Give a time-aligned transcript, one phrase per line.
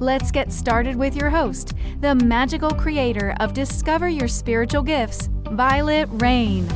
[0.00, 6.20] Let's get started with your host, the magical creator of Discover Your Spiritual Gifts, Vialet
[6.20, 6.68] Rayne.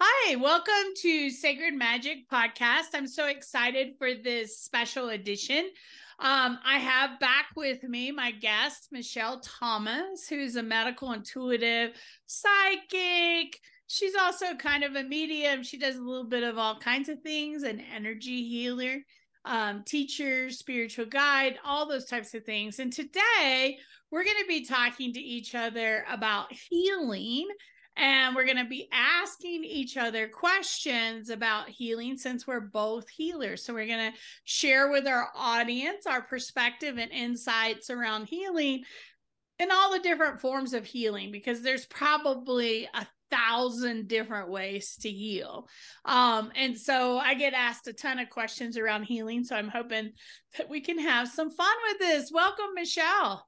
[0.00, 2.86] Hi, welcome to Sacred Magic Podcast.
[2.94, 5.70] I'm so excited for this special edition.
[6.18, 11.92] Um, I have back with me my guest, Michele Thomas, who's a medical intuitive
[12.26, 13.58] psychic,
[13.90, 15.64] she's also kind of a medium.
[15.64, 18.98] She does a little bit of all kinds of things, an energy healer,
[19.44, 22.78] um, teacher, spiritual guide, all those types of things.
[22.78, 23.78] And today
[24.12, 27.48] we're going to be talking to each other about healing.
[27.96, 33.64] And we're going to be asking each other questions about healing since we're both healers.
[33.64, 38.84] So, we're going to share with our audience our perspective and insights around healing
[39.58, 45.10] and all the different forms of healing because there's probably a thousand different ways to
[45.10, 45.68] heal.
[46.04, 49.44] Um, and so I get asked a ton of questions around healing.
[49.44, 50.12] So I'm hoping
[50.56, 52.30] that we can have some fun with this.
[52.32, 53.46] Welcome, Michele.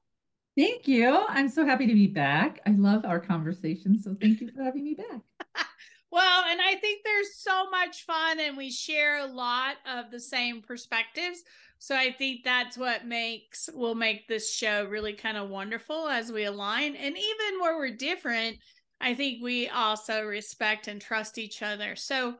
[0.57, 1.25] Thank you.
[1.27, 2.59] I'm so happy to be back.
[2.67, 3.97] I love our conversation.
[3.97, 5.21] So thank you for having me back.
[6.11, 10.19] well, and I think there's so much fun, and we share a lot of the
[10.19, 11.41] same perspectives.
[11.79, 16.31] So I think that's what makes will make this show really kind of wonderful as
[16.31, 16.95] we align.
[16.95, 18.57] And even where we're different,
[19.03, 21.95] I think we also respect and trust each other.
[21.95, 22.35] So,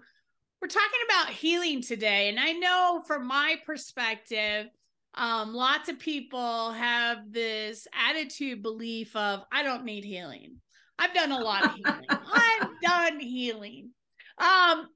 [0.64, 2.30] we're talking about healing today.
[2.30, 4.68] And I know from my perspective,
[5.14, 10.62] um, lots of people have this attitude belief of, I don't need healing.
[10.98, 12.06] I've done a lot of healing.
[12.10, 13.90] I'm done healing.
[14.38, 14.88] Um,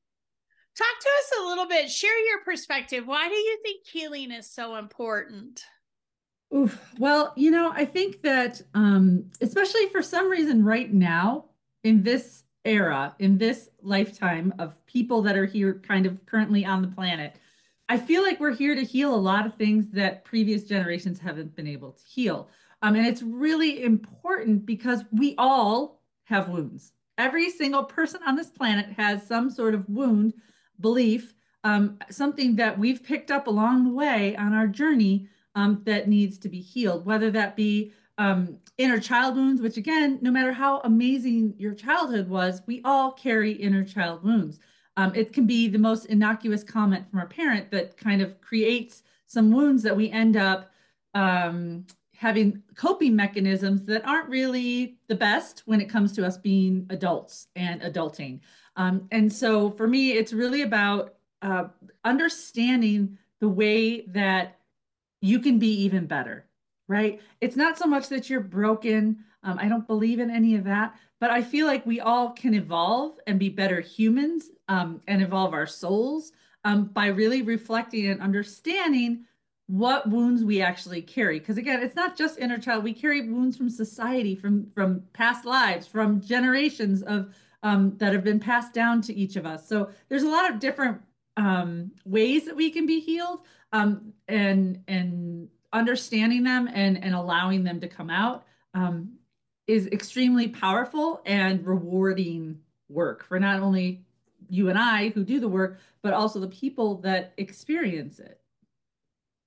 [0.78, 3.06] talk to us a little bit, share your perspective.
[3.06, 5.66] Why do you think healing is so important?
[6.56, 6.81] Oof.
[6.97, 11.47] Well, you know, I think that um, especially for some reason right now,
[11.84, 16.82] in this era, in this lifetime of people that are here kind of currently on
[16.82, 17.38] the planet,
[17.90, 21.56] I feel like we're here to heal a lot of things that previous generations haven't
[21.56, 22.50] been able to heal.
[22.82, 26.92] Um, and it's really important because we all have wounds.
[27.18, 30.34] Every single person on this planet has some sort of wound,
[30.80, 31.34] belief,
[31.64, 36.38] um, something that we've picked up along the way on our journey um, that needs
[36.40, 40.79] to be healed, whether that be um, inner child wounds, which again, no matter how
[40.81, 44.59] amazing your childhood was, we all carry inner child wounds.
[44.95, 49.03] Um, it can be the most innocuous comment from a parent that kind of creates
[49.28, 50.72] some wounds that we end up
[51.13, 51.85] um,
[52.16, 57.47] having coping mechanisms that aren't really the best when it comes to us being adults
[57.55, 58.39] and adulting.
[58.75, 61.66] Um, and so for me, it's really about uh,
[62.03, 64.57] understanding the way that
[65.22, 66.47] you can be even better
[66.88, 67.22] right?
[67.42, 69.24] It's not so much that you're broken.
[69.44, 72.53] Um, I don't believe in any of that, but I feel like we all can
[72.53, 76.31] evolve and be better humans um, and evolve our souls
[76.64, 79.26] um, by really reflecting and understanding
[79.68, 81.40] what wounds we actually carry.
[81.40, 82.84] Because again, it's not just inner child.
[82.84, 87.34] We carry wounds from society, from from past lives, from generations of
[87.64, 89.68] um, that have been passed down to each of us.
[89.68, 91.02] So there's a lot of different
[91.36, 93.42] um, ways that we can be healed,
[93.74, 99.13] um, and and understanding them and and allowing them to come out um,
[99.67, 104.05] is extremely powerful and rewarding work for not only
[104.50, 108.39] you and I who do the work, but also the people that experience it.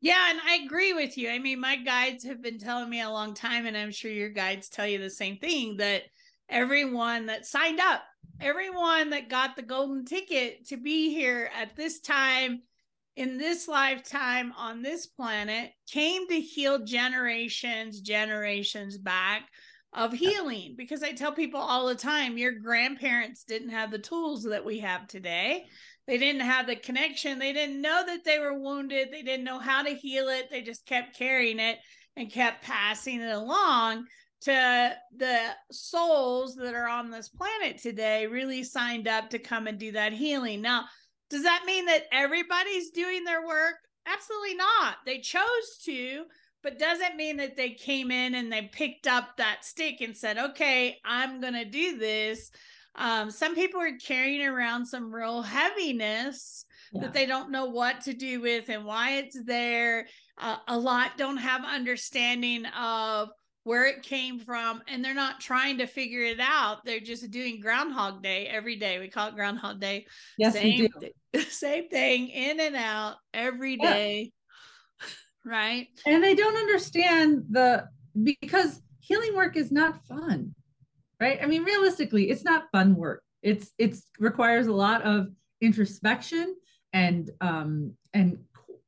[0.03, 1.31] Yeah, and I agree with you.
[1.31, 4.31] I mean, my guides have been telling me a long time, and I'm sure your
[4.31, 6.05] guides tell you the same thing that
[6.49, 8.03] everyone that signed up,
[8.41, 12.63] everyone that got the golden ticket to be here at this time
[13.21, 19.43] in this lifetime on this planet came to heal generations, generations back
[19.93, 20.75] of healing.
[20.75, 24.79] Because I tell people all the time your grandparents didn't have the tools that we
[24.79, 25.67] have today.
[26.07, 27.39] They didn't have the connection.
[27.39, 29.09] They didn't know that they were wounded.
[29.13, 30.49] They didn't know how to heal it.
[30.51, 31.77] They just kept carrying it
[32.17, 34.07] and kept passing it along
[34.43, 35.39] to the
[35.71, 40.15] souls that are on this planet today really signed up to come and do that
[40.15, 40.63] healing.
[40.63, 40.87] Now,
[41.31, 43.77] does that mean that everybody's doing their work?
[44.07, 44.97] Absolutely not.
[45.07, 46.25] They chose to,
[46.63, 50.37] but doesn't mean that they came in and they picked up that stick and said,
[50.39, 52.51] okay, I'm going to do this.
[52.97, 57.03] Um, some people are carrying around some real heaviness yeah.
[57.03, 60.09] that they don't know what to do with and why it's there.
[60.37, 63.29] Uh, a lot don't have understanding of
[63.71, 66.85] where it came from and they're not trying to figure it out.
[66.85, 68.99] They're just doing groundhog day every day.
[68.99, 70.07] We call it groundhog day.
[70.39, 71.43] Yes same, we do.
[71.51, 74.33] same thing in and out every day
[75.01, 75.07] yeah.
[75.45, 75.87] right?
[76.05, 77.85] And they don't understand the
[78.21, 80.53] because healing work is not fun
[81.21, 81.39] right?
[81.41, 83.23] I mean realistically it's not fun work.
[83.41, 85.29] It's it's requires a lot of
[85.61, 86.57] introspection
[86.93, 88.39] and um and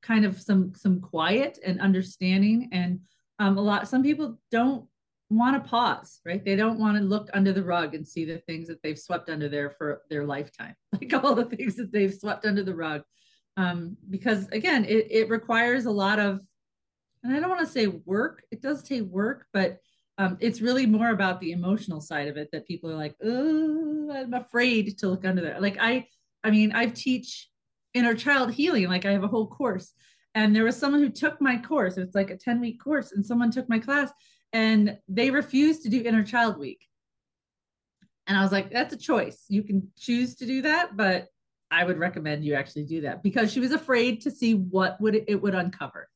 [0.01, 2.99] kind of some some quiet and understanding and
[3.43, 4.87] um, a lot some people don't
[5.31, 6.45] want to pause right?
[6.45, 9.31] They don't want to look under the rug and see the things that they've swept
[9.31, 10.75] under there for their lifetime.
[10.93, 13.03] Like all the things that they've swept under the rug.
[13.57, 16.41] Um, because again it, it requires a lot of
[17.23, 19.79] and i don't want to say work it does take work but
[20.17, 24.11] um, it's really more about the emotional side of it that people are like oh
[24.11, 25.61] i'm afraid to look under there.
[25.61, 26.07] Like i
[26.43, 27.51] i mean i teach
[27.93, 29.93] inner child healing like i have a whole course
[30.35, 31.97] and there was someone who took my course.
[31.97, 34.11] It's like a 10 week course and someone took my class
[34.53, 36.87] and they refused to do inner child week.
[38.27, 39.45] And i was like that's a choice.
[39.49, 41.27] You can choose to do that but
[41.71, 43.23] i would recommend you actually do that.
[43.23, 46.09] Because she was afraid to see what would it, it would uncover.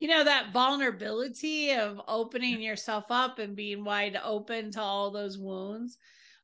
[0.00, 5.38] You know that vulnerability of opening yourself up and being wide open to all those
[5.38, 5.98] wounds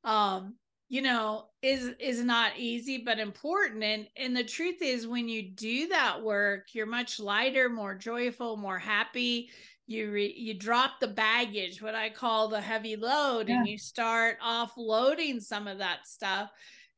[0.04, 0.54] um
[0.92, 3.82] you know is is not easy but important.
[3.82, 8.58] And and the truth is when you do that work you're much lighter more joyful
[8.58, 9.48] more happy.
[9.86, 13.56] You re, you drop the baggage what i call the heavy load yeah.
[13.56, 16.50] and you start offloading some of that stuff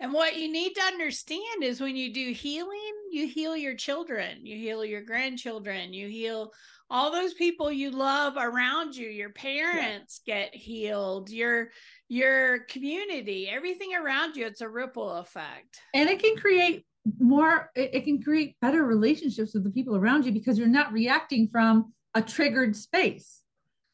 [0.04, 4.44] and what you need to understand is when you do healing you heal your children
[4.44, 6.52] you heal your grandchildren you heal
[6.90, 9.08] all those people you love around you.
[9.08, 10.42] Your parents yeah.
[10.42, 11.70] get healed your
[12.08, 15.80] your community everything around you it's a ripple effect.
[15.94, 16.84] And it can create
[17.18, 20.92] more it, it can create better relationships with the people around you because you're not
[20.92, 23.40] reacting from a triggered space.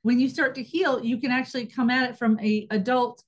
[0.03, 3.23] When you start to heal you can actually come at it from a adult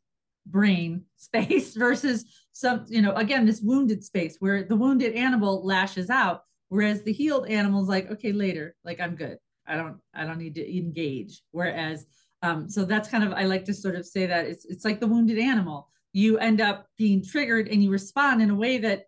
[0.46, 6.10] brain space versus some you know again this wounded space where the wounded animal lashes
[6.10, 10.24] out whereas the healed animal is like okay later like i'm good I don't I
[10.24, 11.42] don't need to engage.
[11.50, 12.06] Whereas
[12.42, 15.00] um, so that's kind of I like to sort of say that it's it's like
[15.00, 15.88] the wounded animal.
[16.12, 19.06] You end up being triggered and you respond in a way that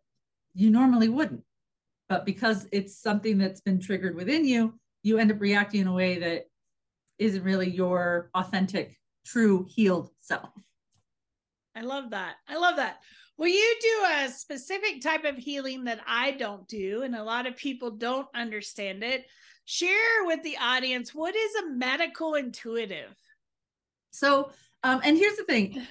[0.55, 1.43] you normally wouldn't.
[2.09, 5.93] But because it's something that's been triggered within you, you end up reacting in a
[5.93, 6.45] way that
[7.19, 10.51] isn't really your authentic, true, healed self.
[11.77, 12.37] I love that.
[12.49, 12.99] I love that.
[13.37, 17.47] Well, you do a specific type of healing that I don't do, and a lot
[17.47, 19.27] of people don't understand it.
[19.65, 23.15] Share with the audience what is a medical intuitive?
[24.13, 24.51] So
[24.85, 25.83] um, and here's the thing.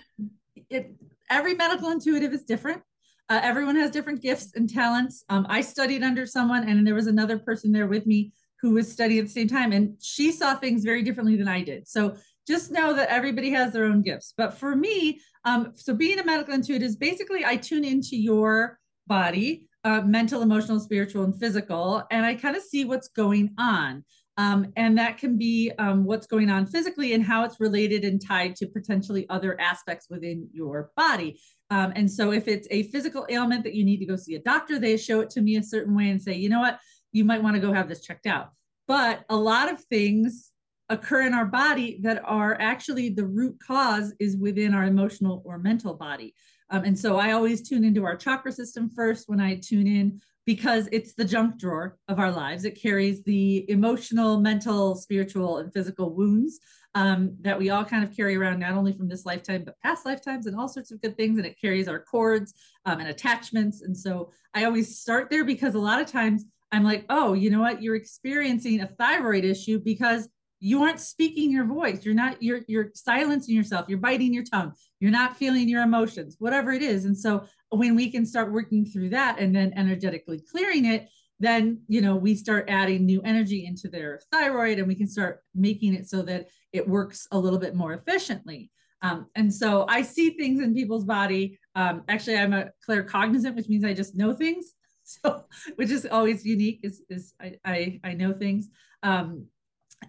[0.69, 0.95] It,
[1.29, 2.81] every medical intuitive is different.
[3.27, 5.25] Uh, everyone has different gifts and talents.
[5.29, 8.31] Um, i studied under someone and there was another person there with me
[8.61, 11.63] who was studying at the same time and she saw things very differently than i
[11.63, 11.87] did.
[11.87, 12.15] So
[12.47, 16.25] just know that everybody has their own gifts but for me um, so being a
[16.25, 22.03] medical intuitive is basically i tune into your body uh, mental, emotional, spiritual, and physical,
[22.09, 24.03] and I kind of see what's going on.
[24.37, 28.19] Um, and that can be um, what's going on physically and how it's related and
[28.25, 31.39] tied to potentially other aspects within your body.
[31.69, 34.39] Um, and so, if it's a physical ailment that you need to go see a
[34.39, 36.79] doctor, they show it to me a certain way and say, you know what,
[37.11, 38.49] you might want to go have this checked out.
[38.87, 40.52] But a lot of things
[40.89, 45.57] occur in our body that are actually the root cause is within our emotional or
[45.57, 46.33] mental body.
[46.69, 50.21] Um, and so I always tune into our chakra system first when I tune in
[50.45, 52.65] because it's the junk drawer of our lives.
[52.65, 56.59] It carries the emotional, mental, spiritual, and physical wounds
[56.95, 60.05] um, that we all kind of carry around, not only from this lifetime, but past
[60.05, 61.37] lifetimes and all sorts of good things.
[61.37, 62.53] And it carries our cords
[62.85, 63.81] um, and attachments.
[63.81, 67.49] And so I always start there because a lot of times I'm like, oh, you
[67.49, 67.81] know what?
[67.81, 70.27] You're experiencing a thyroid issue because
[70.63, 72.05] you aren't speaking your voice.
[72.05, 73.87] You're not you're you're silencing yourself.
[73.89, 74.71] You're biting your tongue.
[75.01, 77.03] You're not feeling your emotions whatever it is.
[77.03, 81.81] And so when we can start working through that and then energetically clearing it then
[81.89, 85.93] you know we start adding new energy into their thyroid and we can start making
[85.93, 88.71] it so that it works a little bit more efficiently.
[89.01, 91.59] Um, and so i see things in people's body.
[91.75, 94.73] Um, actually i'm a claircognizant which means i just know things.
[95.05, 95.43] So
[95.75, 98.69] which is always unique is, is I, I, I know things.
[99.03, 99.47] Um,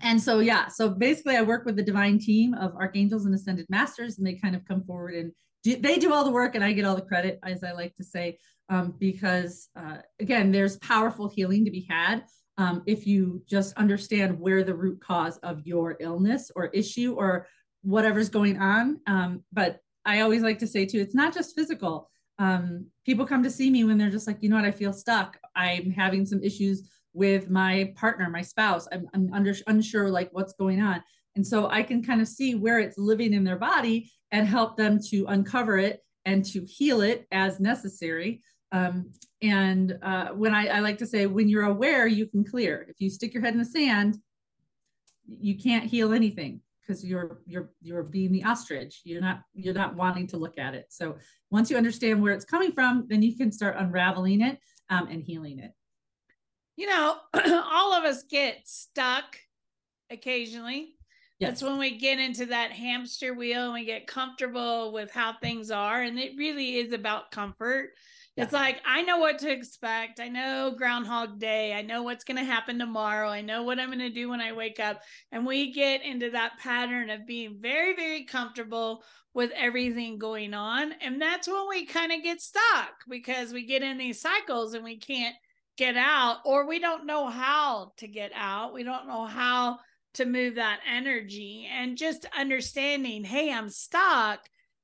[0.02, 3.66] and so yeah so basically i work with the divine team of archangels and ascended
[3.68, 5.32] masters and they kind of come forward and
[5.62, 7.94] do, they do all the work and i get all the credit as i like
[7.94, 8.38] to say
[8.70, 12.24] um, because uh, again there's powerful healing to be had
[12.56, 17.46] um, if you just understand where the root cause of your illness or issue or
[17.82, 22.10] whatever's going on um, but i always like to say too it's not just physical
[22.38, 24.92] um, people come to see me when they're just like, you know what, I feel
[24.92, 25.38] stuck.
[25.54, 28.86] I'm having some issues with my partner, my spouse.
[28.92, 31.02] I'm, I'm under, unsure like what's going on.
[31.36, 34.76] And so I can kind of see where it's living in their body and help
[34.76, 38.42] them to uncover it and to heal it as necessary.
[38.72, 42.86] Um, and uh, when I, I like to say, when you're aware, you can clear.
[42.88, 44.18] If you stick your head in the sand,
[45.26, 49.94] you can't heal anything because you're you're you're being the ostrich you're not you're not
[49.94, 51.16] wanting to look at it so
[51.50, 54.58] once you understand where it's coming from then you can start unraveling it
[54.90, 55.72] um, and healing it
[56.76, 59.36] you know all of us get stuck
[60.10, 60.94] occasionally
[61.38, 61.50] yes.
[61.50, 65.70] that's when we get into that hamster wheel and we get comfortable with how things
[65.70, 67.90] are and it really is about comfort
[68.36, 70.18] it's like I know what to expect.
[70.18, 71.72] I know Groundhog Day.
[71.72, 73.28] I know what's going to happen tomorrow.
[73.28, 75.02] I know what I'm going to do when I wake up.
[75.30, 79.04] And we get into that pattern of being very, very comfortable
[79.34, 80.92] with everything going on.
[81.00, 84.82] And that's when we kind of get stuck because we get in these cycles and
[84.82, 85.36] we can't
[85.76, 88.74] get out, or we don't know how to get out.
[88.74, 89.78] We don't know how
[90.14, 91.68] to move that energy.
[91.72, 94.40] And just understanding, hey, I'm stuck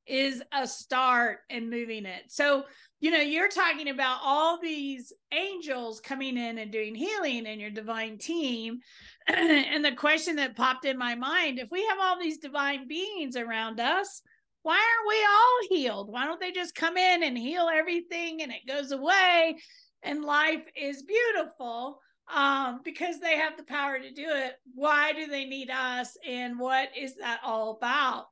[0.06, 2.24] is a start in moving it.
[2.28, 2.64] So,
[2.98, 7.70] you know, you're talking about all these angels coming in and doing healing and your
[7.70, 8.80] divine team.
[9.28, 13.36] and the question that popped in my mind if we have all these divine beings
[13.36, 14.22] around us,
[14.62, 16.12] why aren't we all healed?
[16.12, 19.56] Why don't they just come in and heal everything and it goes away
[20.02, 22.00] and life is beautiful?
[22.32, 24.54] Um, because they have the power to do it.
[24.74, 26.16] Why do they need us?
[26.24, 28.26] And what is that all about?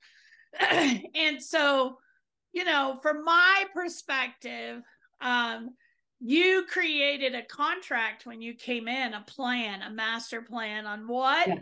[1.15, 1.99] and so,
[2.53, 4.83] you know, from my perspective,
[5.21, 5.71] um,
[6.21, 11.47] you created a contract when you came in, a plan, a master plan on what
[11.47, 11.59] yes.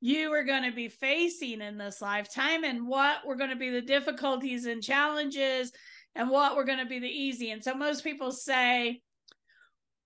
[0.00, 3.70] you were going to be facing in this lifetime and what were going to be
[3.70, 5.72] the difficulties and challenges
[6.14, 7.50] and what were going to be the easy.
[7.50, 9.00] And so most people say,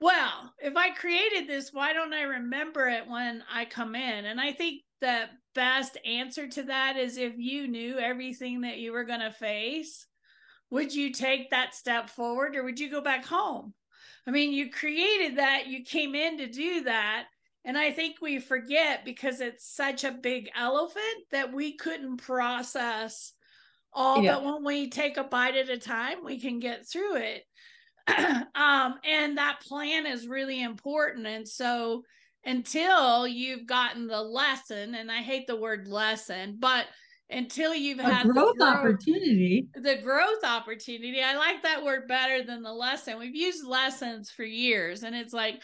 [0.00, 4.24] well, if I created this, why don't I remember it when I come in?
[4.26, 5.24] And I think the
[5.54, 10.06] best answer to that is if you knew everything that you were going to face,
[10.70, 13.74] would you take that step forward or would you go back home?
[14.26, 17.24] I mean, you created that, you came in to do that.
[17.64, 23.32] And I think we forget because it's such a big elephant that we couldn't process
[23.92, 24.34] all, yeah.
[24.34, 27.42] but when we take a bite at a time, we can get through it.
[28.54, 31.26] um, and that plan is really important.
[31.26, 32.04] And so
[32.44, 36.86] until you've gotten the lesson, and I hate the word lesson, but
[37.30, 39.68] until you've a had growth, growth opportunity.
[39.74, 41.22] The growth opportunity.
[41.22, 43.18] I like that word better than the lesson.
[43.18, 45.62] We've used lessons for years, and it's like,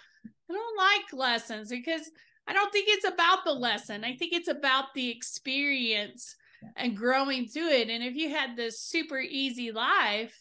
[0.50, 2.10] I don't like lessons because
[2.46, 4.04] I don't think it's about the lesson.
[4.04, 6.36] I think it's about the experience
[6.76, 7.88] and growing through it.
[7.88, 10.38] And if you had this super easy life,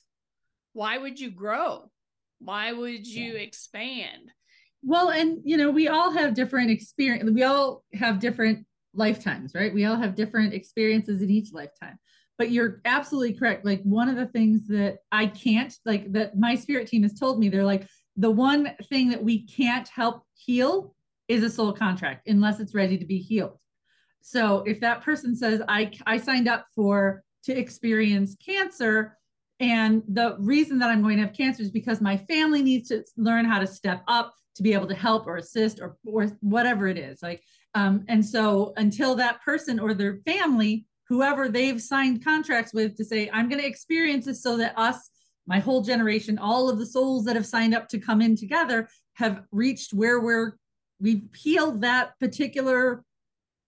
[0.73, 1.89] why would you grow?
[2.43, 4.31] Why would you expand?
[4.83, 7.29] Well, and you know, we all have different experience.
[7.31, 9.73] We all have different lifetimes, right?
[9.73, 11.97] We all have different experiences in each lifetime.
[12.37, 13.63] But you're absolutely correct.
[13.63, 17.39] Like one of the things that I can't, like that my spirit team has told
[17.39, 20.95] me, they're like, the one thing that we can't help heal
[21.27, 23.57] is a soul contract unless it's ready to be healed.
[24.21, 29.17] So if that person says, I, I signed up for to experience cancer,
[29.63, 33.03] and the reason that I'm going to have cancer is because my family needs to
[33.15, 36.87] learn how to step up to be able to help or assist or or whatever
[36.87, 37.23] it is.
[37.23, 37.41] Like
[37.75, 43.05] um, and so until that person or their family, whoever they've signed contracts with to
[43.05, 45.09] say, I'm going to experience this so that us,
[45.47, 48.89] my whole generation, all of the souls that have signed up to come in together
[49.15, 50.57] have reached where we're,
[50.99, 53.03] we've healed that particular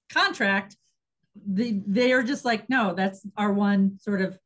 [0.10, 0.78] contract.
[1.36, 4.40] They, they are just like, no, that's our one sort of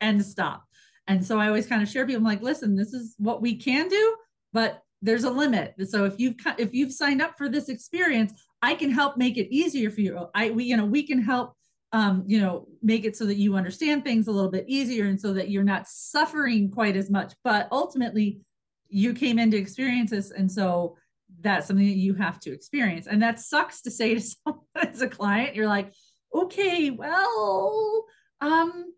[0.00, 0.64] end stop.
[1.06, 3.56] And so I always kind of share people I'm like, listen, this is what we
[3.56, 4.16] can do,
[4.52, 5.74] but there's a limit.
[5.88, 8.32] So if you've if you've signed up for this experience,
[8.62, 10.28] I can help make it easier for you.
[10.34, 11.54] I we you know we can help
[11.92, 15.20] um, you know make it so that you understand things a little bit easier and
[15.20, 17.34] so that you're not suffering quite as much.
[17.42, 18.40] But ultimately,
[18.88, 20.96] you came into experience this, and so
[21.40, 23.08] that's something that you have to experience.
[23.08, 25.56] And that sucks to say to someone as a client.
[25.56, 25.92] You're like,
[26.32, 28.04] okay, well,
[28.40, 28.92] um,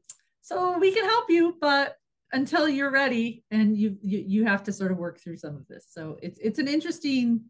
[0.44, 1.96] so we can help you, but
[2.32, 5.66] until you're ready and you, you you have to sort of work through some of
[5.68, 5.86] this.
[5.90, 7.40] So it's it's an interesting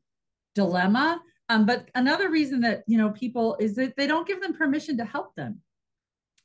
[0.54, 1.20] dilemma.
[1.48, 4.96] Um, but another reason that you know people is that they don't give them permission
[4.98, 5.60] to help them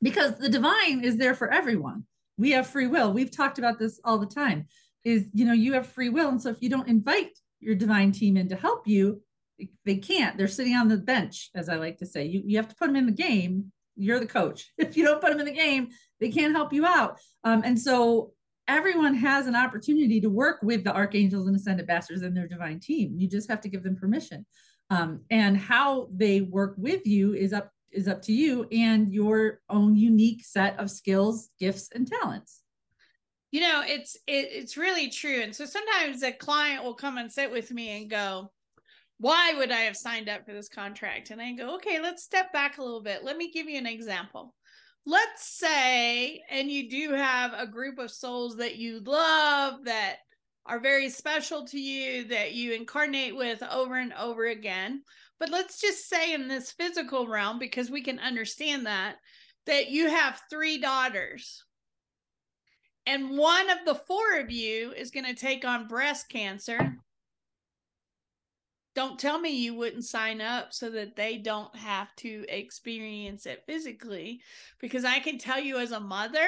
[0.02, 2.06] because the divine is there for everyone.
[2.40, 3.14] We have free will.
[3.14, 4.66] We've talked about this all the time
[5.06, 6.30] is you know you have free will.
[6.30, 9.22] And so if you don't invite your divine team in to help you
[9.86, 10.36] they can't.
[10.36, 12.26] They're sitting on the bench as i like to say.
[12.26, 15.22] You, you have to put them in the game you're the coach if you don't
[15.22, 15.90] put them in the game
[16.20, 18.32] they can't help you out um, and so
[18.70, 22.80] everyone has an opportunity to work with the archangels and ascended masters and their divine
[22.80, 23.16] team.
[23.18, 24.46] You just have to give them permission.
[24.92, 29.62] Um, and how they work with you is up is up to you and your
[29.68, 32.62] own unique set of skills, gifts, and talents.
[33.52, 35.42] You know, it's it, it's really true.
[35.42, 38.52] And so sometimes a client will come and sit with me and go,
[39.20, 42.52] "Why would I have signed up for this contract?" And I go, "Okay, let's step
[42.52, 43.24] back a little bit.
[43.24, 44.56] Let me give you an example."
[45.06, 50.18] Let's say, and you do have a group of souls that you love that
[50.66, 55.04] are very special to you that you incarnate with over and over again.
[55.40, 59.16] But let's just say in this physical realm, because we can understand that,
[59.66, 61.64] that you have three daughters.
[63.06, 66.98] And one of the four of you is going to take on breast cancer.
[68.96, 73.64] Don't tell me you wouldn't sign up so that they don't have to experience it
[73.66, 74.42] physically.
[74.80, 76.48] Because I can tell you as a mother,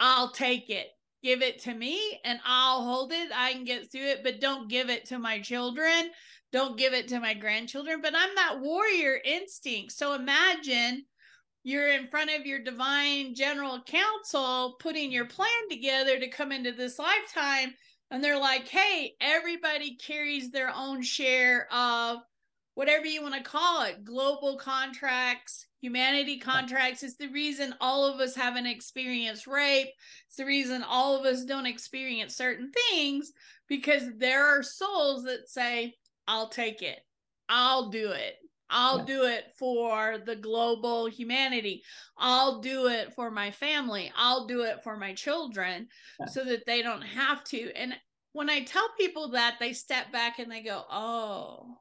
[0.00, 0.88] I'll take it
[1.22, 3.30] give it to me and I'll hold it.
[3.34, 6.10] I can get through it, but don't give it to my children
[6.54, 9.90] don't give it to my grandchildren, but I'm that warrior instinct.
[9.90, 11.04] So imagine
[11.64, 16.70] you're in front of your divine general council putting your plan together to come into
[16.70, 17.74] this lifetime.
[18.14, 22.18] And they're like, hey, everybody carries their own share of
[22.74, 27.02] whatever you want to call it global contracts, humanity contracts.
[27.02, 29.88] It's the reason all of us haven't experienced rape.
[30.28, 33.32] It's the reason all of us don't experience certain things
[33.68, 35.96] because there are souls that say,
[36.28, 37.00] I'll take it.
[37.48, 38.36] I'll do it.
[38.70, 39.04] I'll yeah.
[39.06, 41.82] do it for the global humanity.
[42.16, 44.12] I'll do it for my family.
[44.16, 45.88] I'll do it for my children
[46.20, 46.26] yeah.
[46.26, 47.72] so that they don't have to.
[47.72, 47.94] And
[48.34, 51.78] when I tell people that, they step back and they go, Oh,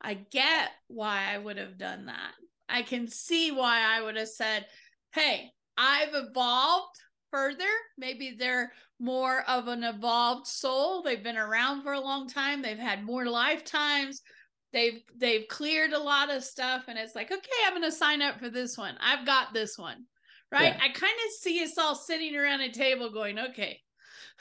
[0.00, 2.32] I get why I would have done that.
[2.68, 4.66] I can see why I would have said,
[5.12, 6.96] Hey, I've evolved
[7.32, 7.64] further.
[7.98, 11.02] Maybe they're more of an evolved soul.
[11.02, 12.62] They've been around for a long time.
[12.62, 14.22] They've had more lifetimes.
[14.72, 18.22] They've they've cleared a lot of stuff and it's like, okay, I'm going to sign
[18.22, 18.94] up for this one.
[19.00, 20.04] I've got this one.
[20.52, 20.74] Right?
[20.74, 20.82] Yeah.
[20.82, 23.80] I kind of see us all sitting around a table going, okay,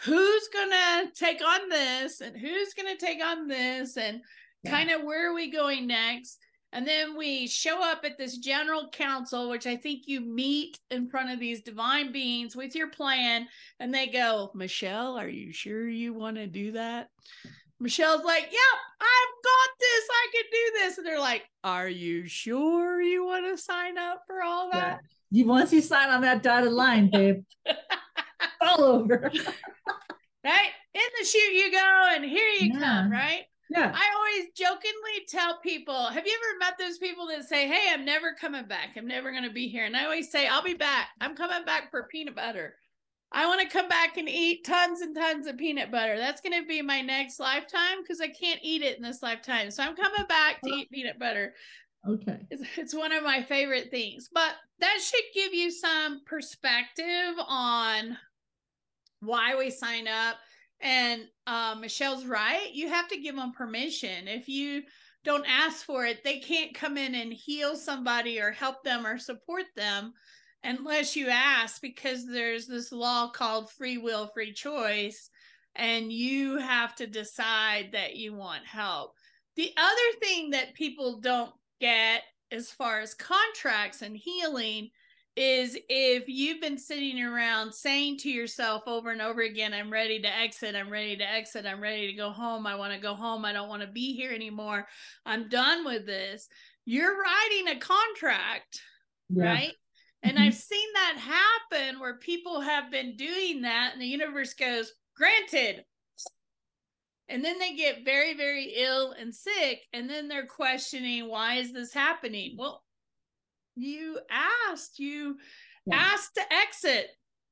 [0.04, 4.22] who's to take on this and who's to take on this and
[4.64, 4.72] yeah.
[4.72, 6.40] kind of where are we going next?
[6.74, 11.10] And then we show up at this general council, which I think you meet in
[11.10, 13.48] front of these divine beings with your plan.
[13.80, 17.10] And they go, Michele, are you sure you want to do that?
[17.80, 20.08] Michele's like, Yep, I've got this.
[20.12, 20.98] I can do this.
[20.98, 25.00] And they're like, Are you sure you want to sign up for all that?
[25.02, 25.40] Yeah.
[25.40, 27.44] You once you sign on that dotted line, babe,
[28.62, 29.32] all over.
[30.44, 30.70] right?
[30.94, 32.80] In the chute you go, and here you yeah.
[32.80, 33.44] come, right?
[33.70, 33.92] Yeah.
[33.94, 38.06] I always jokingly tell people, have you ever met those people that say, Hey, I'm
[38.06, 38.92] never coming back.
[38.96, 39.86] I'm never going to be here.
[39.86, 41.10] And I always say, I'll be back.
[41.20, 42.76] I'm coming back for peanut butter.
[43.32, 46.18] I want to come back and eat tons and tons of peanut butter.
[46.18, 49.70] That's going to be my next lifetime because I can't eat it in this lifetime.
[49.70, 51.54] So I'm coming back to eat peanut butter.
[52.08, 52.40] Okay.
[52.50, 54.30] It's, it's one of my favorite things.
[54.34, 58.18] But that should give you some perspective on
[59.20, 60.38] why we sign up
[60.80, 62.70] and uh, Michele's right.
[62.72, 64.28] You have to give them permission.
[64.28, 64.84] If you
[65.24, 69.18] don't ask for it, they can't come in and heal somebody or help them or
[69.18, 70.14] support them
[70.64, 75.30] unless you ask, because there's this law called free will, free choice,
[75.76, 79.14] and you have to decide that you want help.
[79.56, 84.90] The other thing that people don't get as far as contracts and healing
[85.36, 90.20] is if you've been sitting around saying to yourself over and over again, I'm ready
[90.20, 93.14] to exit, I'm ready to exit, I'm ready to go home, I want to go
[93.14, 94.88] home, I don't want to be here anymore,
[95.28, 96.48] I'm done with this,
[96.86, 98.82] you're writing a contract,
[99.30, 99.44] yeah.
[99.44, 99.74] right?
[100.24, 100.44] And mm-hmm.
[100.48, 101.18] I've seen that
[101.70, 105.86] happen where people have been doing that, and the universe goes, granted.
[107.30, 111.74] And then they get very, very ill and sick, and then they're questioning, why is
[111.74, 112.56] this happening?
[112.58, 112.84] Well,
[113.78, 114.20] you
[114.70, 115.38] asked you
[115.86, 115.96] yeah.
[115.96, 117.08] asked to exit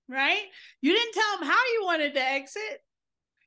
[0.09, 0.43] right
[0.81, 2.81] you didn't tell them how you wanted to exit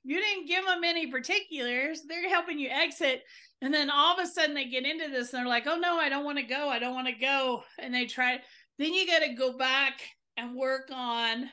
[0.05, 3.23] you didn't give them any particulars they're helping you exit
[3.61, 5.99] and then all of a sudden they get into this and they're like oh no
[5.99, 8.39] i don't want to go i don't want to go and they try
[8.79, 10.01] then you got to go back
[10.37, 11.51] and work on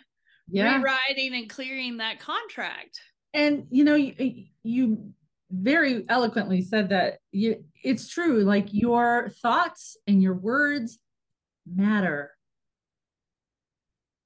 [0.48, 0.78] yeah.
[0.78, 3.00] rewriting and clearing that contract
[3.36, 5.14] and you know you, you
[5.52, 10.98] very eloquently said that you it's true like your thoughts and your words
[11.72, 12.32] matter.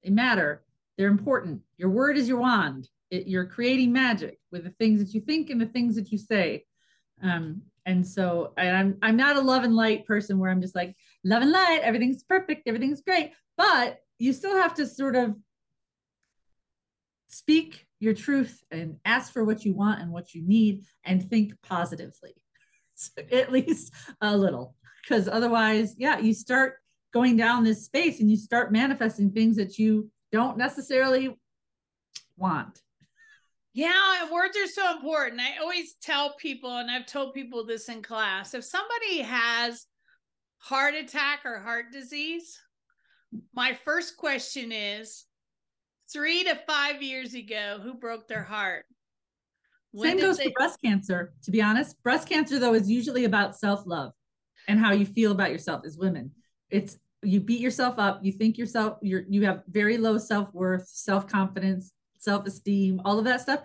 [0.02, 0.62] They matter.
[0.96, 1.62] They're important.
[1.76, 2.88] Your word is your wand.
[3.10, 6.18] It, you're creating magic with the things that you think and the things that you
[6.18, 6.64] say.
[7.22, 10.76] Um, and so and I'm I'm not a love and light person where I'm just
[10.76, 10.94] like
[11.24, 13.32] love and light, everything's perfect, everything's great.
[13.56, 15.34] But you still have to sort of
[17.26, 21.52] speak your truth and ask for what you want and what you need and think
[21.62, 22.34] positively
[23.32, 26.76] at least a little because otherwise yeah you start
[27.12, 31.36] going down this space and you start manifesting things that you don't necessarily
[32.36, 32.80] want
[33.72, 35.40] yeah, and words are so important.
[35.40, 39.86] I always tell people, and I've told people this in class if somebody has
[40.58, 42.60] heart attack or heart disease,
[43.54, 45.24] my first question is
[46.12, 48.84] three to five years ago, who broke their heart?
[49.92, 52.00] When Same goes they- for breast cancer, to be honest.
[52.02, 54.12] Breast cancer, though, is usually about self love
[54.68, 56.32] and how you feel about yourself as women.
[56.70, 60.86] It's you beat yourself up, you think yourself, you're, you have very low self worth,
[60.88, 63.60] self confidence, self esteem, all of that stuff.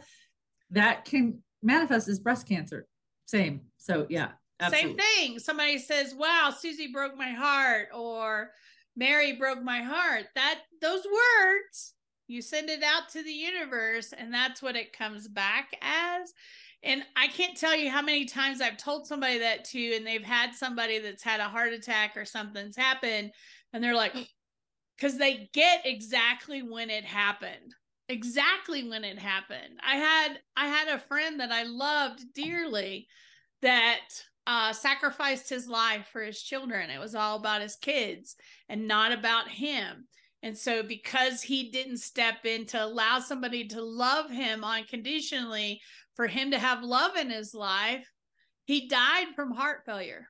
[0.71, 2.87] That can manifest as breast cancer.
[3.25, 3.61] Same.
[3.77, 4.31] So, yeah.
[4.59, 4.89] Absolutely.
[4.89, 4.97] Same
[5.29, 5.39] thing.
[5.39, 8.51] Somebody says, "Wow, Susie broke my heart," or
[8.95, 11.93] "Mary broke my heart." That those words
[12.27, 16.33] you send it out to the universe, and that's what it comes back as.
[16.83, 20.23] And I can't tell you how many times I've told somebody that too, and they've
[20.23, 23.31] had somebody that's had a heart attack or something's happened,
[23.73, 24.13] and they're like,
[24.95, 27.73] because they get exactly when it happened
[28.07, 33.07] exactly when it happened i had i had a friend that i loved dearly
[33.63, 34.01] that
[34.47, 36.89] uh, sacrificed his life for his children.
[36.89, 38.35] It was all about his kids
[38.69, 40.07] and not about him.
[40.45, 45.81] And so, because he didn't step in to allow somebody to love him unconditionally,
[46.15, 48.07] for him to have love in his life,
[48.65, 50.29] he died from heart failure.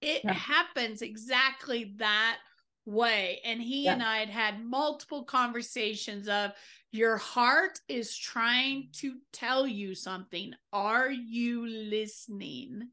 [0.00, 0.32] It yeah.
[0.32, 2.38] happens exactly that
[2.86, 3.40] way.
[3.44, 3.92] And he yeah.
[3.92, 6.50] and I had had multiple conversations of
[6.90, 10.54] your heart is trying to tell you something.
[10.72, 12.88] Are you listening?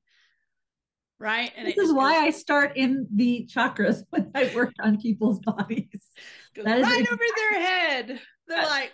[1.19, 1.51] Right.
[1.57, 5.87] And this is why I start in the chakras when I work on people's bodies.
[6.55, 8.07] That right is over their head.
[8.47, 8.69] They're yes.
[8.69, 8.93] like,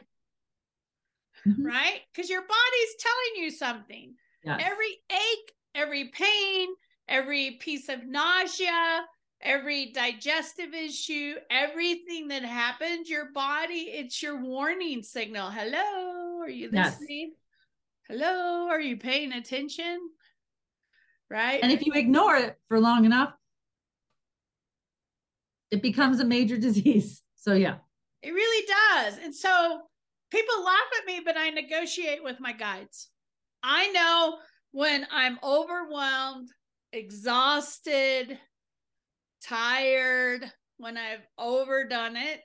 [1.48, 1.66] mm-hmm.
[1.66, 2.00] right?
[2.14, 4.16] Because your body's telling you something.
[4.44, 4.62] Yes.
[4.64, 6.70] Every ache, every pain,
[7.08, 9.06] every piece of nausea,
[9.42, 15.50] every digestive issue, everything that happens, your body, it's your warning signal.
[15.50, 17.34] Hello, are you listening?
[17.34, 18.10] Yes.
[18.10, 20.00] Hello, are you paying attention?
[21.34, 21.62] Right.
[21.64, 23.34] And if you ignore it for long enough,
[25.72, 27.24] it becomes a major disease.
[27.36, 27.78] So, yeah.
[28.22, 29.18] It really does.
[29.18, 29.82] And so
[30.30, 33.10] people laugh at me, but I negotiate with my guides.
[33.64, 34.38] I know
[34.74, 36.50] when I'm overwhelmed,
[36.92, 38.38] exhausted,
[39.44, 40.46] tired,
[40.78, 42.42] when I've overdone it.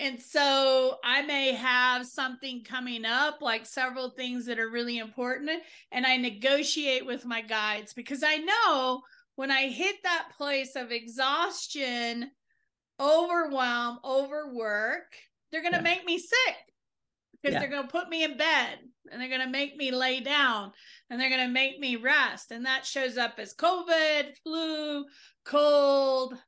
[0.00, 5.50] And so I may have something coming up, like several things that are really important.
[5.92, 9.02] And I negotiate with my guides because I know
[9.36, 12.30] when I hit that place of exhaustion,
[12.98, 15.12] overwhelm, overwork,
[15.52, 15.82] they're going to yeah.
[15.82, 16.56] make me sick
[17.42, 17.60] because yeah.
[17.60, 18.78] they're going to put me in bed
[19.12, 20.72] and they're going to make me lay down
[21.10, 22.52] and they're going to make me rest.
[22.52, 25.04] And that shows up as COVID, flu,
[25.44, 26.38] cold,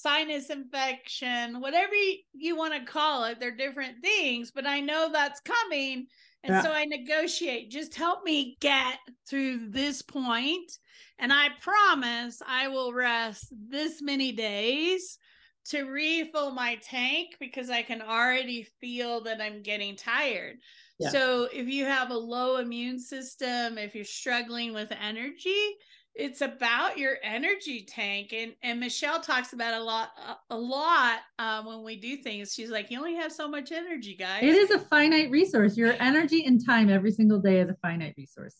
[0.00, 1.92] sinus infection, whatever
[2.32, 3.40] you want to call it.
[3.40, 6.06] They're different things, but I know that's coming.
[6.44, 6.62] And yeah.
[6.62, 10.70] so I negotiate, just help me get through this point,
[11.18, 15.18] And I promise I will rest this many days
[15.66, 20.58] to refill my tank because I can already feel that I'm getting tired.
[20.98, 21.10] Yeah.
[21.10, 25.76] So if you have a low immune system, if you're struggling with energy,
[26.18, 30.10] it's about your energy tank and and michele talks about a lot
[30.50, 32.52] a, lot uh, when we do things.
[32.52, 34.42] She's like you only have so much energy guys.
[34.42, 35.76] It is a finite resource.
[35.76, 38.56] Your energy and time every single day is a finite resource.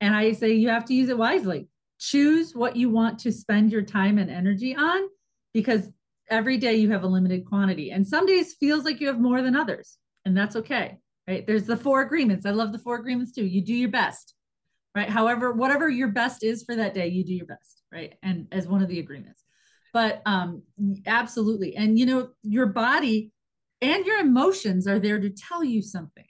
[0.00, 1.68] And i say you have to use it wisely.
[2.00, 5.02] Choose what you want to spend your time and energy on
[5.54, 5.90] because
[6.28, 7.90] every day you have a limited quantity.
[7.90, 10.98] And some days feels like you have more than others and that's okay
[11.28, 11.46] right?
[11.46, 12.46] There's the four agreements.
[12.46, 13.44] I love the four agreements too.
[13.44, 14.34] You do your best
[14.94, 15.08] right?
[15.08, 18.14] However whatever your best is for that day you do your best right?
[18.22, 19.44] And as one of the agreements.
[19.92, 20.62] But um
[21.06, 21.76] absolutely.
[21.76, 23.32] And you know your body
[23.80, 26.24] and your emotions are there to tell you something.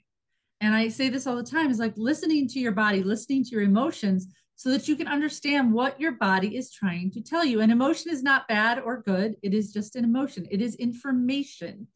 [0.61, 3.51] And i say this all the time is like listening to your body listening to
[3.51, 7.59] your emotions so that you can understand what your body is trying to tell you.
[7.59, 11.87] An emotion is not bad or good, it is just an emotion, it is information.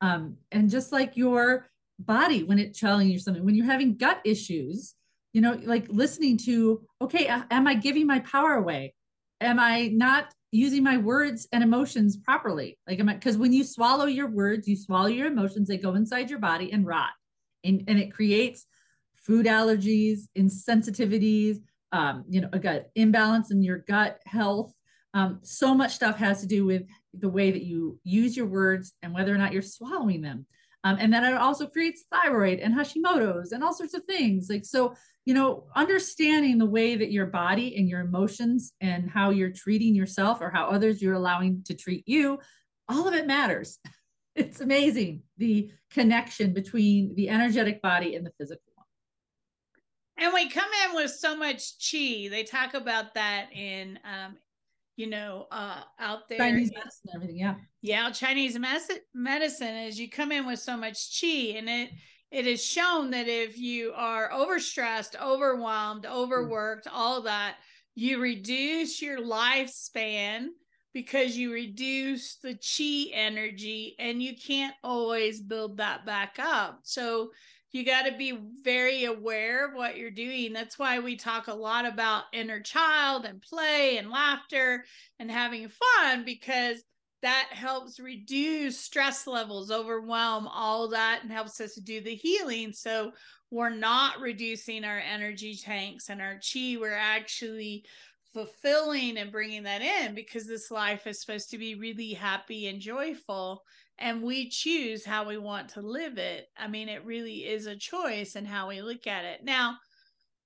[0.00, 1.66] Um, and just like your
[1.98, 4.94] body, when it's telling you something, when you're having gut issues,
[5.32, 8.94] you know, like listening to, okay, am I giving my power away?
[9.40, 12.78] Am I not using my words and emotions properly?
[12.86, 15.94] Like, am I, because when you swallow your words, you swallow your emotions, they go
[15.94, 17.10] inside your body and rot.
[17.64, 18.66] And, and it creates
[19.16, 21.58] food allergies, insensitivities,
[21.92, 24.72] um, you know, a gut imbalance in your gut health.
[25.14, 26.82] Um, so much stuff has to do with
[27.14, 30.46] the way that you use your words and whether or not you're swallowing them.
[30.84, 34.48] Um, and then it also creates thyroid and Hashimoto's and all sorts of things.
[34.48, 39.30] Like, so, you know, understanding the way that your body and your emotions and how
[39.30, 42.38] you're treating yourself or how others you're allowing to treat you,
[42.88, 43.78] all of it matters.
[44.34, 48.86] It's amazing the connection between the energetic body and the physical one.
[50.16, 52.28] And we come in with so much chi.
[52.30, 54.36] They talk about that in um,
[54.98, 56.38] you know, uh, out there.
[56.38, 57.54] Chinese medicine, everything, yeah.
[57.82, 58.58] Yeah, Chinese
[59.14, 61.90] medicine is you come in with so much chi, and it
[62.32, 66.92] it is shown that if you are overstressed, overwhelmed, overworked, mm.
[66.92, 67.54] all that,
[67.94, 70.48] you reduce your lifespan
[70.92, 76.80] because you reduce the chi energy, and you can't always build that back up.
[76.82, 77.30] So
[77.72, 80.52] you got to be very aware of what you're doing.
[80.52, 84.84] That's why we talk a lot about inner child and play and laughter
[85.18, 86.82] and having fun because
[87.20, 92.72] that helps reduce stress levels, overwhelm, all that, and helps us do the healing.
[92.72, 93.12] So
[93.50, 96.76] we're not reducing our energy tanks and our chi.
[96.78, 97.84] We're actually
[98.32, 102.80] fulfilling and bringing that in because this life is supposed to be really happy and
[102.80, 103.64] joyful
[103.98, 106.46] and we choose how we want to live it.
[106.56, 109.44] I mean, it really is a choice and how we look at it.
[109.44, 109.76] Now,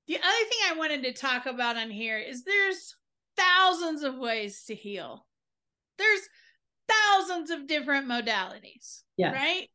[0.07, 2.97] the other thing I wanted to talk about on here is there's
[3.37, 5.27] thousands of ways to heal.
[5.99, 6.21] There's
[6.89, 9.03] thousands of different modalities.
[9.17, 9.33] Yeah.
[9.33, 9.69] Right?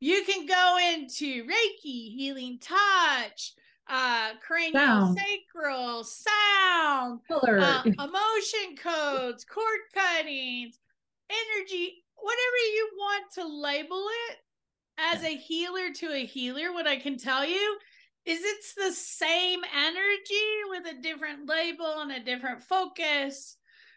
[0.00, 3.54] you can go into Reiki, healing touch,
[3.90, 10.78] uh cranial sacral sound uh, emotion codes cord cuttings
[11.30, 14.36] energy whatever you want to label it
[14.98, 17.78] as a healer to a healer, what I can tell you
[18.24, 23.56] is it's the same energy with a different label and a different focus,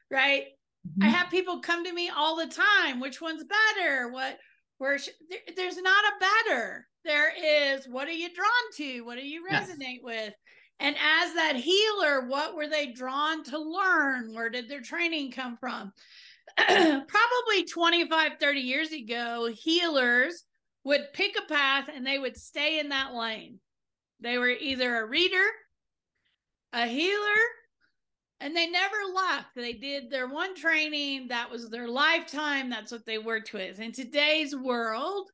[0.09, 0.45] right?
[0.87, 1.03] Mm-hmm.
[1.03, 2.99] I have people come to me all the time.
[2.99, 4.09] Which one's better?
[4.09, 4.37] What?
[4.77, 4.97] Where?
[4.97, 6.87] Sh- there, there's not a better.
[7.03, 7.33] There
[7.75, 7.87] is.
[7.87, 9.01] What are you drawn to?
[9.01, 10.03] What do you resonate yes.
[10.03, 10.33] with?
[10.79, 14.33] And as that healer, what were they drawn to learn?
[14.33, 15.93] Where did their training come from?
[17.07, 20.43] probably 25, 30 years ago, healers
[20.83, 23.59] would pick a path and they would stay in that lane.
[24.19, 25.45] They were either a reader,
[26.73, 27.41] a healer,
[28.39, 29.55] and they never left.
[29.55, 33.79] They did their one training, that was their lifetime, that's what they worked with.
[33.79, 35.29] In today's world,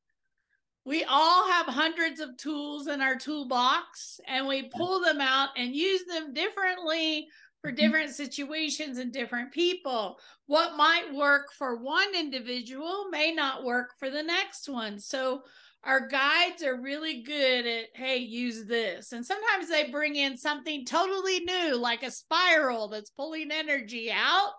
[0.85, 5.75] we all have hundreds of tools in our toolbox and we pull them out and
[5.75, 7.27] use them differently
[7.61, 7.77] for mm-hmm.
[7.77, 10.17] different situations and different people.
[10.45, 14.99] What might work for one individual may not work for the next one.
[14.99, 15.43] So
[15.83, 19.11] our guides are really good at, hey, use this.
[19.11, 24.53] And sometimes they bring in something totally new, like a spiral that's pulling energy out.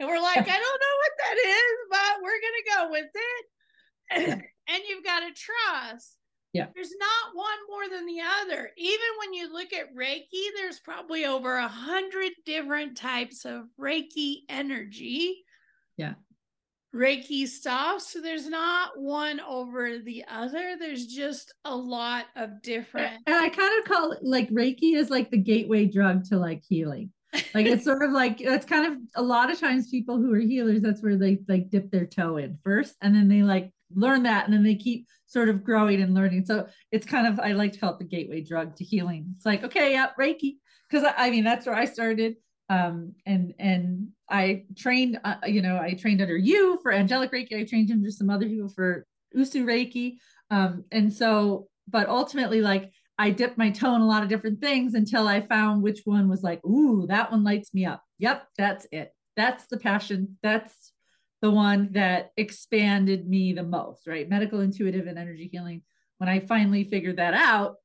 [0.00, 3.10] And we're like, I don't know what that is, but we're going to go with
[3.14, 4.42] it.
[4.68, 6.16] and you've got to trust.
[6.52, 6.66] Yeah.
[6.74, 8.70] There's not one more than the other.
[8.76, 14.40] Even when you look at Reiki, there's probably over a hundred different types of Reiki
[14.50, 15.44] energy.
[15.96, 16.14] Yeah.
[16.94, 18.02] Reiki stuff.
[18.02, 20.76] So there's not one over the other.
[20.78, 23.14] There's just a lot of different.
[23.26, 26.62] And I kind of call it like Reiki is like the gateway drug to like
[26.68, 27.12] healing.
[27.54, 30.38] Like it's sort of like it's kind of a lot of times people who are
[30.38, 34.24] healers, that's where they like dip their toe in first and then they like learn
[34.24, 36.44] that and then they keep sort of growing and learning.
[36.44, 39.32] So it's kind of I like to call it the gateway drug to healing.
[39.36, 40.56] It's like, okay, yeah, Reiki.
[40.90, 42.36] Because I, I, mean that's where I started.
[42.68, 47.58] Um, and and I trained, uh, you know, I trained under you for angelic Reiki.
[47.58, 50.16] I trained under some other people for Usui Reiki.
[50.50, 54.60] Um, and so, but ultimately, like I dipped my toe in a lot of different
[54.60, 58.02] things until I found which one was like, ooh, that one lights me up.
[58.18, 59.12] Yep, that's it.
[59.36, 60.38] That's the passion.
[60.42, 60.91] That's
[61.42, 64.28] the one that expanded me the most, right?
[64.28, 65.82] Medical, intuitive, and energy healing.
[66.18, 67.76] When I finally figured that out,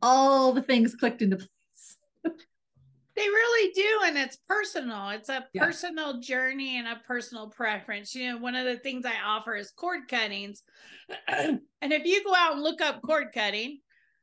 [0.00, 1.98] all the things clicked into place.
[2.24, 4.00] they really do.
[4.06, 5.10] And it's personal.
[5.10, 5.66] It's a yeah.
[5.66, 8.14] personal journey and a personal preference.
[8.14, 10.62] You know, one of the things I offer is cord cuttings.
[11.28, 13.80] and if you go out and look up cord cutting,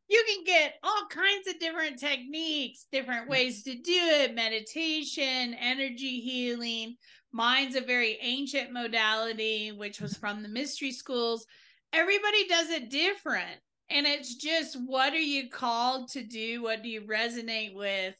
[0.09, 6.19] you can get all kinds of different techniques, different ways to do it meditation, energy
[6.19, 6.97] healing,
[7.33, 11.45] Mine's a very ancient modality, which was from the mystery schools.
[11.91, 13.59] Everybody does it different.
[13.89, 16.63] And it's just what are you called to do?
[16.63, 18.15] What do you resonate with?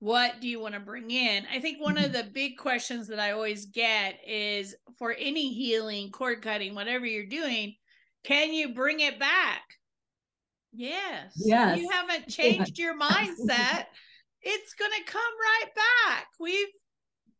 [0.00, 1.44] What do you want to bring in?
[1.52, 2.12] I think one of mm-hmm.
[2.12, 7.26] the big questions that I always get is for any healing, cord cutting, whatever you're
[7.26, 7.74] doing,
[8.24, 9.62] can you bring it back?
[10.72, 11.32] Yes.
[11.36, 11.78] Yes.
[11.78, 13.86] You haven't changed your mindset.
[14.42, 16.26] It's going to come right back.
[16.38, 16.68] We've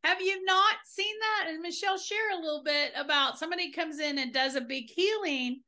[0.09, 1.51] have you not seen that?
[1.51, 5.61] And Michele, share a little bit about somebody comes in and does a big healing.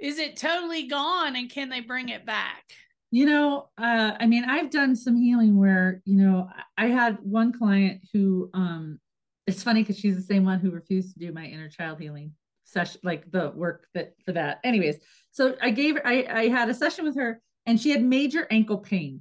[0.00, 2.64] Is it totally gone and can they bring it back?
[3.12, 7.52] You know, uh, I mean, I've done some healing where, you know, I had one
[7.52, 8.98] client who, um,
[9.46, 12.32] it's funny because she's the same one who refused to do my inner child healing
[12.64, 14.58] session, like the work that for that.
[14.64, 14.98] Anyways,
[15.30, 18.48] so I gave her, I, I had a session with her and she had major
[18.50, 19.20] ankle pain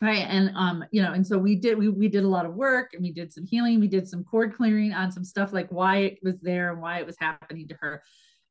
[0.00, 2.54] right and um you know and so we did we, we did a lot of
[2.54, 5.70] work and we did some healing we did some cord clearing on some stuff like
[5.70, 8.02] why it was there and why it was happening to her.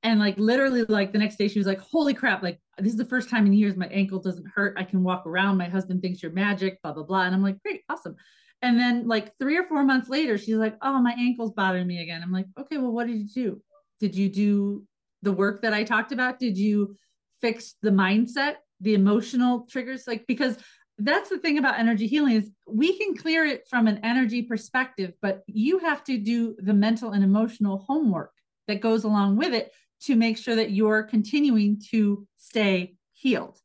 [0.01, 2.97] And like literally like the next day she was like holy crap like this is
[2.97, 6.01] the first time in years my ankle doesn't hurt i can walk around my husband
[6.01, 7.23] thinks you're magic blah blah blah.
[7.23, 8.15] And i'm like great awesome.
[8.61, 12.01] And then like three or four months later she's like oh my ankle's bothering me
[12.01, 12.21] again.
[12.23, 13.61] I'm like okay well what did you do?
[13.99, 14.85] Did you do
[15.21, 16.39] the work that i talked about?
[16.39, 16.95] Did you
[17.41, 20.07] fix the mindset the emotional triggers?
[20.07, 20.55] Like because
[20.99, 25.13] that's the thing about energy healing is we can clear it from an energy perspective
[25.21, 28.31] but you have to do the mental and emotional homework
[28.67, 33.59] that goes along with it to make sure that you're continuing to stay healed.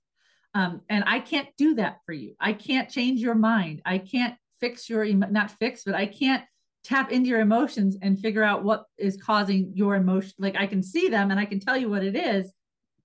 [0.54, 2.34] Um, and i can't do that for you.
[2.40, 3.82] I can't change your mind.
[3.84, 6.44] I can't fix your not fix but i can't
[6.84, 10.34] tap into your emotions and figure out what is causing your emotion.
[10.38, 12.52] Like i can see them and i can tell you what it is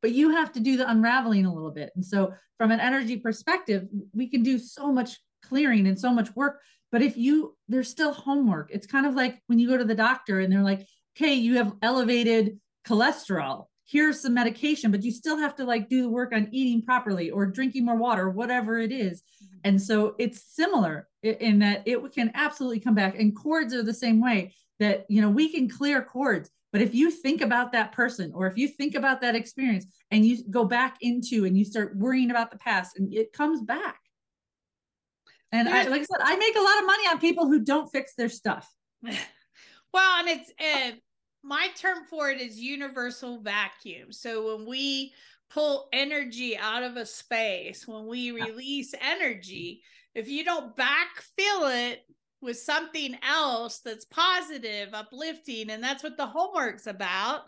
[0.02, 1.92] but you have to do the unraveling a little bit.
[1.96, 6.36] And so, from an energy perspective, we can do so much clearing and so much
[6.36, 6.60] work.
[6.92, 8.70] But if you, there's still homework.
[8.72, 10.86] It's kind of like when you go to the doctor and they're like,
[11.16, 13.66] okay, you have elevated cholesterol.
[13.86, 17.32] Here's some medication, but you still have to like do the work on eating properly
[17.32, 19.22] or drinking more water, whatever it is.
[19.22, 19.58] Mm-hmm.
[19.64, 23.18] And so it's similar in that it can absolutely come back.
[23.18, 26.94] And cords are the same way that, you know, we can clear cords but if
[26.94, 30.66] you think about that person or if you think about that experience and you go
[30.66, 34.00] back into and you start worrying about the past and it comes back.
[35.52, 37.88] And I, like I said, I make a lot of money on people who don't
[37.88, 38.72] fix their stuff.
[39.02, 40.96] well, and it's uh,
[41.44, 44.12] my term for it is universal vacuum.
[44.12, 45.14] So when we
[45.50, 49.82] pull energy out of a space, when we release energy,
[50.14, 52.06] if you don't backfill it
[52.42, 57.42] with something else that's positive, uplifting, and that's what the homework's about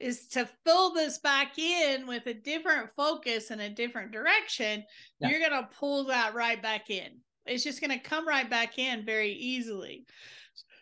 [0.00, 4.84] is to fill this back in with a different focus and a different direction,
[5.20, 5.28] yeah.
[5.28, 7.08] you're going to pull that right back in.
[7.46, 10.04] It's just going to come right back in very easily.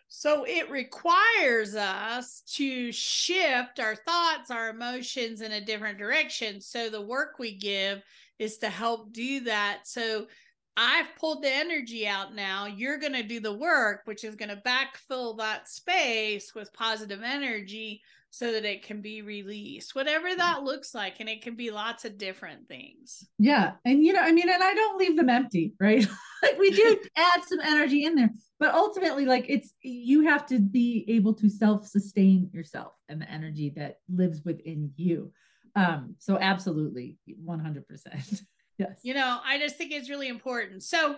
[0.07, 6.61] So it requires us to shift our thoughts, our emotions in a different direction.
[6.61, 8.01] So the work we give
[8.39, 9.81] is to help do that.
[9.85, 10.27] So
[10.75, 12.65] I've pulled the energy out now.
[12.65, 17.21] You're going to do the work, which is going to backfill that space with positive
[17.23, 18.01] energy
[18.33, 20.37] so that it can be released, whatever mm.
[20.37, 21.19] that looks like.
[21.19, 23.27] And it can be lots of different things.
[23.37, 23.73] Yeah.
[23.85, 26.03] And, you know, I mean, and I don't leave them empty, right?
[26.41, 30.59] like we do add some energy in there, but ultimately, like it's, you have to
[30.59, 35.31] be able to self sustain yourself and the energy that lives within you.
[35.75, 38.41] Um, so absolutely 100%.
[38.77, 38.99] Yes.
[39.03, 40.83] You know, I just think it's really important.
[40.83, 41.15] So,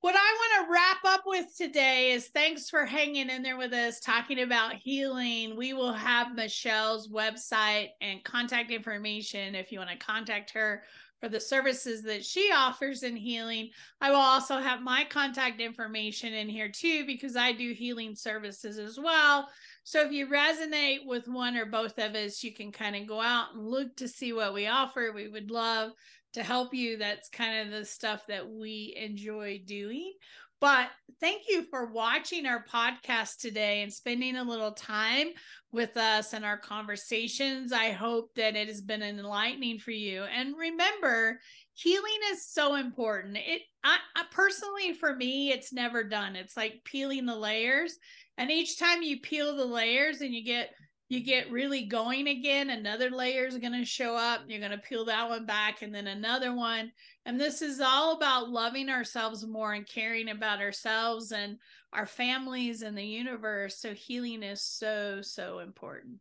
[0.00, 3.74] what I want to wrap up with today is thanks for hanging in there with
[3.74, 5.56] us, talking about healing.
[5.56, 10.84] We will have Michele's website and contact information if you want to contact her
[11.20, 13.68] for the services that she offers in healing.
[14.00, 18.78] I will also have my contact information in here too, because I do healing services
[18.78, 19.48] as well.
[19.84, 23.20] So if you resonate with one or both of us, you can kind of go
[23.20, 25.12] out and look to see what we offer.
[25.14, 25.92] We would love
[26.34, 26.96] to help you.
[26.96, 30.12] That's kind of the stuff that we enjoy doing.
[30.60, 30.88] But
[31.20, 35.28] thank you for watching our podcast today and spending a little time
[35.72, 37.72] with us and our conversations.
[37.72, 40.24] I hope that it has been enlightening for you.
[40.24, 41.40] And remember,
[41.72, 43.38] healing is so important.
[43.38, 46.36] It I, I personally for me, it's never done.
[46.36, 47.96] It's like peeling the layers.
[48.36, 50.74] And each time you peel the layers and you get
[51.10, 54.42] you get really going again, another layer is going to show up.
[54.46, 56.92] You're going to peel that one back and then another one.
[57.26, 61.58] And this is all about loving ourselves more and caring about ourselves and
[61.92, 63.76] our families and the universe.
[63.78, 66.18] So healing is so, so important.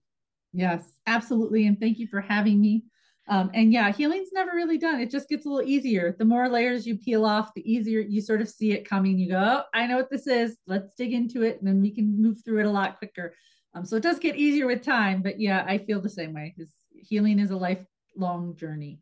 [0.53, 1.67] Yes, absolutely.
[1.67, 2.85] And thank you for having me.
[3.27, 4.99] Um, and yeah, healing's never really done.
[4.99, 6.15] It just gets a little easier.
[6.17, 9.19] The more layers you peel off, the easier you sort of see it coming.
[9.19, 10.57] You go, oh, I know what this is.
[10.65, 11.59] Let's dig into it.
[11.59, 13.35] And then we can move through it a lot quicker.
[13.75, 16.53] Um, so it does get easier with time, but yeah, I feel the same way
[16.55, 18.99] because healing is a lifelong journey.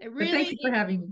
[0.00, 1.08] It really but thank you for having me.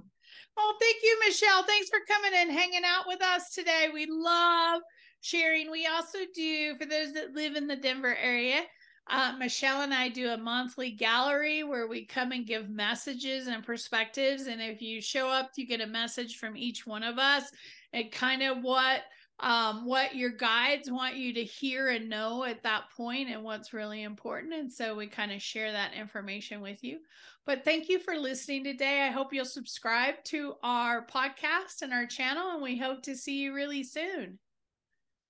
[0.56, 1.64] Oh, thank you, Michele.
[1.64, 3.88] Thanks for coming and hanging out with us today.
[3.92, 4.80] We love
[5.20, 5.70] sharing.
[5.70, 8.62] We also do, for those that live in the Denver area,
[9.10, 13.64] uh, Michele and I do a monthly gallery where we come and give messages and
[13.64, 14.46] perspectives.
[14.46, 17.44] And if you show up, you get a message from each one of us
[17.92, 19.02] and kind of what
[19.40, 23.72] um, what your guides want you to hear and know at that point and what's
[23.72, 24.54] really important.
[24.54, 26.98] And so we kind of share that information with you.
[27.46, 29.02] But thank you for listening today.
[29.02, 33.40] I hope you'll subscribe to our podcast and our channel, and we hope to see
[33.40, 34.38] you really soon.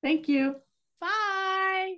[0.02, 0.57] Thank you.
[1.00, 1.94] Bye.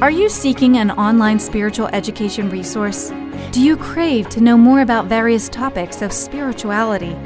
[0.00, 3.10] Are you seeking an online spiritual education resource?
[3.52, 7.16] Do you crave to know more about various topics of spirituality?